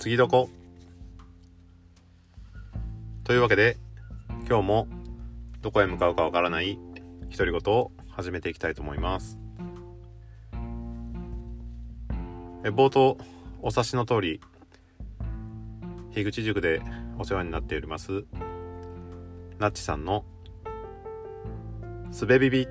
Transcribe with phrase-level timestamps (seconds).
[0.00, 0.48] 次どこ？
[3.22, 3.76] というわけで
[4.48, 4.88] 今日も
[5.60, 6.78] どこへ向かうかわからない
[7.36, 9.38] 独り言を始めていきたいと思います。
[12.62, 13.18] 冒頭
[13.60, 14.40] お察しの通り
[16.14, 16.80] 樋口塾で
[17.18, 18.24] お世話になっております
[19.58, 20.24] ナッチさんの
[22.10, 22.66] すべビビ。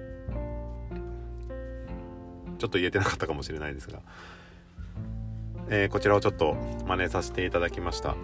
[2.58, 4.02] ちょっと言えてなかったかもしれないですが、
[5.70, 6.56] えー、こちらをちょっと
[6.88, 8.16] 真似させていただきました、ま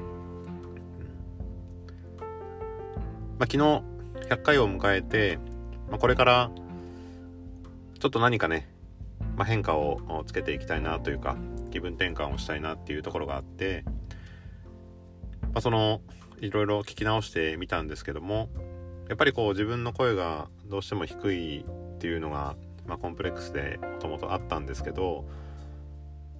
[3.39, 3.57] あ、昨日
[4.29, 5.39] 100回を迎えて、
[5.89, 6.51] まあ、これから
[7.99, 8.69] ちょっと何かね、
[9.35, 11.35] まあ、変化をつけていきたいなというか
[11.71, 13.85] 気分転換をしたいなっていうところがあって、
[15.53, 16.01] ま、その
[16.41, 18.49] いろいろ聞き直してみたんですけども
[19.07, 22.55] やっぱりこう自分の声がどうしても低いっていうのが
[22.87, 25.25] まあ、コンプレックスでもともとあったんですけど、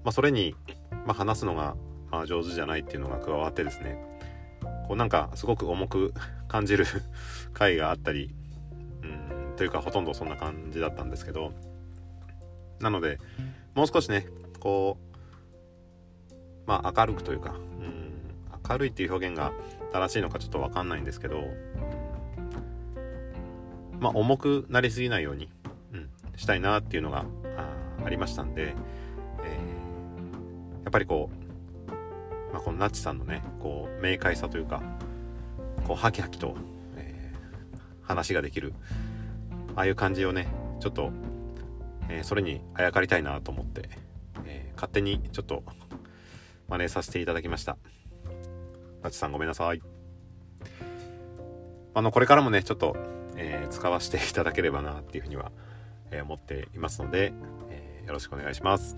[0.04, 0.56] まあ、それに、
[1.06, 1.76] まあ、話すのが、
[2.12, 3.98] まあ、上手じゃないっていうのが加わってですね
[4.88, 6.14] こうなんかすごく重く
[6.48, 6.86] 感じる
[7.54, 8.34] 回があったり
[9.04, 11.54] うんというかほとんどそんな感じだったんですけど
[12.80, 13.20] なので
[13.74, 14.28] もう少しね
[14.60, 14.98] こ
[16.32, 16.34] う
[16.68, 18.14] まあ明るくというかうん
[18.68, 19.54] 明るいっていう表現が
[19.92, 21.44] 正しいのかちょっと分かんないんですけど
[24.00, 25.50] まあ重くなりすぎないように
[25.94, 27.26] うんしたいなっていうのが
[28.04, 28.76] ありましたんで、
[30.86, 31.30] やっぱりこ
[31.90, 34.82] う、まあ、このナッチさんのねこう明快さというか
[35.88, 36.56] こうハキハキと、
[36.96, 38.74] えー、話ができる
[39.76, 40.48] ああいう感じをね
[40.80, 41.12] ちょっと、
[42.08, 43.90] えー、それにあやかりたいなと思って、
[44.46, 45.64] え勝手にちょっと
[46.70, 47.78] 真似させていただきました
[49.02, 49.82] ナッチさんごめんなさい
[51.94, 52.96] あのこれからもねちょっと、
[53.38, 55.52] え使わせていただければなっていうふうには
[56.12, 57.34] え思っていますので、
[57.70, 58.96] えよろしくお願いします。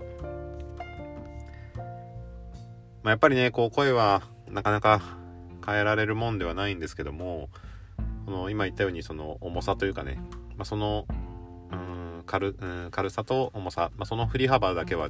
[3.08, 4.20] まあ、やっぱりねこう声は
[4.50, 5.00] なかなか
[5.64, 7.48] 変えられるもんではないんですけども
[8.26, 10.20] この今言ったようにその重さというかね、
[10.58, 11.06] まあ、その
[11.72, 15.08] うん軽うん軽さと重さ、まあ、その振り幅だけは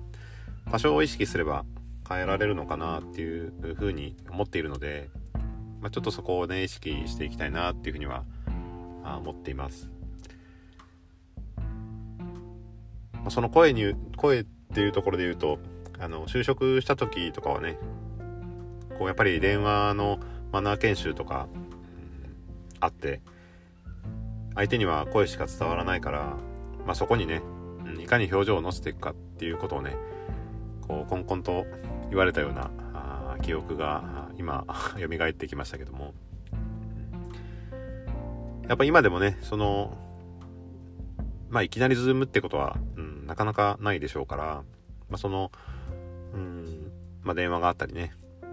[0.70, 1.64] 多少意識すれば
[2.08, 5.10] 変えられるのかなっていうふうに思っているので、
[5.80, 8.22] まあ、ちょっとそこをね意識していきたいなっていうふうには
[9.02, 9.90] 思っています。
[13.28, 15.58] その声に声っていうところで言うと
[16.00, 17.78] あの就職した時とかはね
[18.98, 20.18] こうやっぱり電話の
[20.52, 21.62] マナー研修とか、うん、
[22.80, 23.20] あって
[24.54, 26.36] 相手には声しか伝わらないから、
[26.86, 27.42] まあ、そこにね、
[27.84, 29.96] うん、いかに表情を乗せていくかっていうことをね
[30.86, 31.66] こうコンコンと
[32.10, 34.64] 言われたようなあ記憶が今
[34.98, 36.14] 蘇ってきましたけども。
[38.68, 39.96] やっぱ今でもねその
[41.50, 44.44] まあいきなりズームってことは、うん、なかなかないでしょうから、
[45.08, 45.50] まあ、その、
[46.32, 48.12] うん、まあ、電話があったりね、
[48.42, 48.50] うん、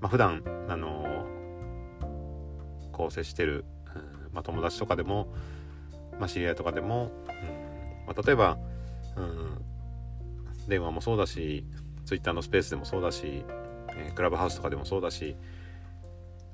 [0.00, 3.64] まあ、普段、あのー、こう接してる、
[3.94, 5.32] うん、まあ、友達とかでも、
[6.18, 8.06] まあ、知り合いとかでも、うん。
[8.06, 8.58] まあ、例えば、
[9.16, 9.58] うん、
[10.68, 11.64] 電話もそうだし、
[12.04, 13.44] twitter のスペースでもそうだし、
[13.96, 15.36] えー、クラブハウスとかでもそうだし、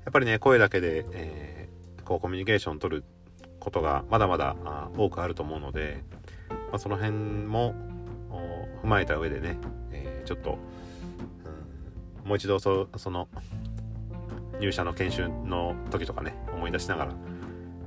[0.03, 3.03] やっぱりね、声だけで、えー、こうコミュニケーション取る
[3.59, 4.55] ことがまだまだ
[4.95, 6.03] 多くあると思うので、
[6.49, 7.73] まあ、その辺も
[8.85, 9.57] 踏まえた上でね、
[9.91, 10.59] えー、ちょっと、
[12.23, 13.27] うん、もう一度その
[14.59, 17.13] 入社の研修の時とかね思い出しながら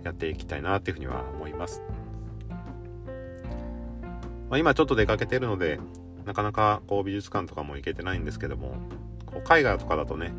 [0.02, 1.82] やっていきたいなっていうふうには思います、
[4.50, 5.78] まあ、今ちょっと出かけてるので
[6.26, 8.74] なかなかこう美術館とかも行けてないんですけども
[9.24, 10.32] こう絵画とかだとね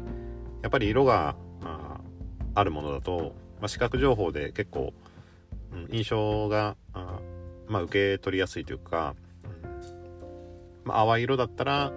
[0.62, 2.02] やっぱり色があ
[2.54, 4.94] あるものだと、まあ、視覚情報で結構、
[5.72, 7.20] うん、印象があ
[7.70, 9.16] まあ、受け取りやすいというか、
[10.90, 11.94] まあ、淡い色だったら、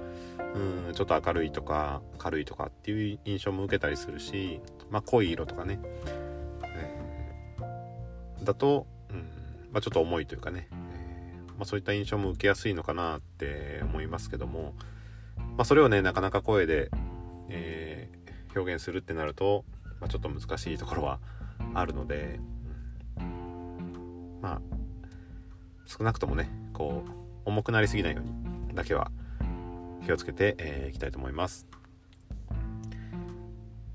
[0.55, 4.61] うん、ちょっと明るいとか軽いとかっていう印象も受けたりするし、
[4.91, 5.81] まあ、濃い色とかね、
[6.63, 9.17] えー、だと、うん
[9.73, 14.75] まあ、ちょっと重いというかね、えー、まあ、そういった印象も受けやすいのかなって思いますけども、
[15.56, 16.91] まあ、それをねなかなか声で、
[17.49, 19.65] えー、表現するってなると、
[20.00, 21.19] まあ、ちょっと難しいところは
[21.73, 22.41] あるので、
[24.43, 24.61] まあ
[25.87, 27.11] 少なくともねこう
[27.47, 28.42] 重くなりすぎないように
[28.75, 29.11] だけは
[30.05, 31.67] 気をつけてい、えー、きたいと思います。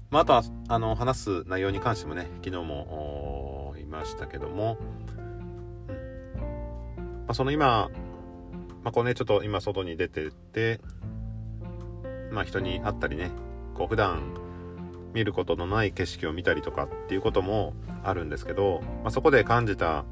[0.09, 4.77] まあ、あとはあの話す内容に関してもね昨日も言いましたけども、
[5.87, 5.93] ま
[7.29, 7.89] あ、その今、
[8.83, 10.79] まあ、こうねちょっと今外に出てって
[12.31, 13.31] まあ人に会ったりね
[13.75, 14.33] こう普段
[15.13, 20.05] 見ることのない景色を見たりとかっていうこともあるんですけど、まあ、そこで感じた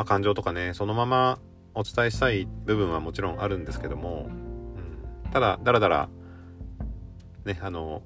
[0.00, 1.38] まあ、感情とかねそのまま
[1.80, 6.08] お伝えしたい部分はもちろんあるんですけども、うん、ただだらだら
[7.44, 8.02] ねあの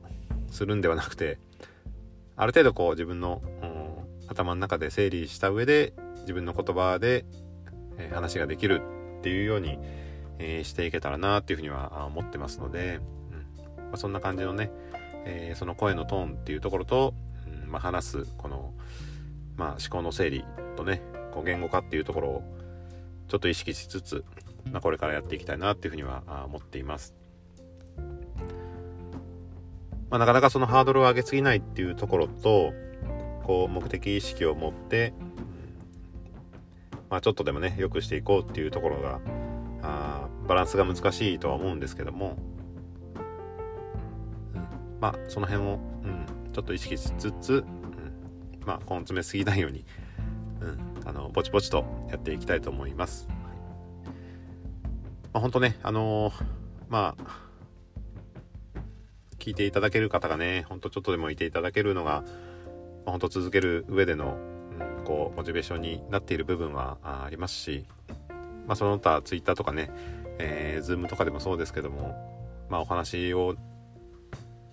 [0.50, 1.38] するんではなくて
[2.36, 7.24] ある程度こう自分の、うん、頭の中で整理した上で自分の言葉で、
[7.98, 8.82] えー、話ができる
[9.18, 9.78] っていうように、
[10.38, 13.00] えー、していけたらなっていうふうには思ってますので、
[13.76, 13.84] うん。
[13.84, 14.70] まあ、そんな感じのね、
[15.24, 17.14] えー、その声のトーンっていうところと、
[17.46, 18.72] うんまあ、話すこの、
[19.56, 20.44] まあ、思考の整理
[20.76, 22.42] とねこう言語化っていうところを
[23.28, 24.24] ちょっと意識しつつ、
[24.70, 27.14] まあ、これからやっていきたいなっていうふうには思っています。
[30.10, 32.72] まあ、なかなかそのハードルを上げすぎないっていうところと
[33.42, 35.12] こう目的意識を持って、
[37.10, 39.20] まあ、ちょっとでもね良くしていこうっていうところが
[39.82, 42.36] あバランスが難しいとは思うんですけども、
[44.54, 47.64] うん、まあその辺を、うん、ちょっと意識しつつ、うん、
[48.64, 49.84] まあ根詰めすぎないように、
[50.60, 53.28] うん、あのぼちぼちとやっていきたいと思います。
[55.32, 56.44] まあ、本当ねあのー、
[56.88, 57.44] まあ
[59.44, 62.24] 聞いていただける方がね、ほんとちょっとでもいていただけるのが、
[63.04, 64.38] まあ、ほんと続ける上での、
[64.98, 67.84] うん、こう、モチベーションになっている部分はありますし、
[68.66, 69.90] まあ、その他 Twitter とかね、
[70.38, 72.14] えー、Zoom とかでもそうですけども、
[72.70, 73.54] まあ、お話を、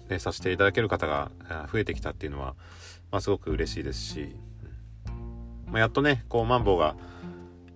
[0.07, 1.31] ね、させていただける方が
[1.69, 2.55] 増えてきたっていうのは、
[3.11, 4.37] まあ、すごく嬉しいですし、
[5.71, 6.95] まあ、やっとね、こう、マンボウが、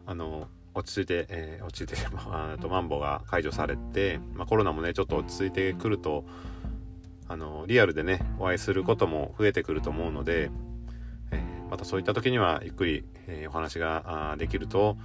[0.06, 6.26] あの、落ち着いて、えー、落ち着いて、 あとマンボウが解除されて、まあ、コロナもね、ちょっと落ち着いてくると、
[7.28, 10.52] あのリアルでねお会いすることも増えてくると思うので、
[11.32, 14.98] えー、またそういった時にはゆっくり、えー、お話ができると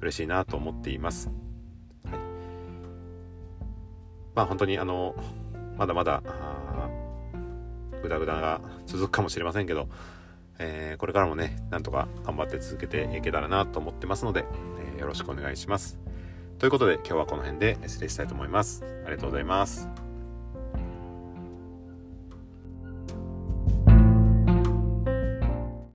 [0.00, 1.30] 嬉しいなと思っています。
[2.04, 2.18] はい、
[4.36, 5.16] まあ本当にあの
[5.76, 6.22] まだまだ
[8.02, 9.88] グダグダが続くかもしれませんけど、
[10.58, 14.44] えー、これからもねなんとか頑張って続けていけたらなと思ってますので、
[14.96, 15.98] えよろしくお願いします。
[16.58, 18.84] ということで今日はこの辺で失礼したいと思います。
[19.04, 20.03] ありがとうございます。